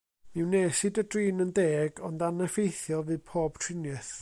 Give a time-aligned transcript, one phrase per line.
[0.35, 4.13] Mi wnes i dy drin yn deg, ond aneffeithiol fu pob triniaeth.